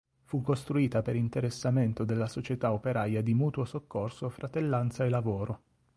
Fu 0.23 0.41
costruita 0.41 1.03
per 1.03 1.15
interessamento 1.15 2.03
della 2.03 2.25
Società 2.27 2.73
operaia 2.73 3.21
di 3.21 3.35
mutuo 3.35 3.65
soccorso 3.65 4.29
"Fratellanza 4.29 5.05
e 5.05 5.09
Lavoro". 5.09 5.61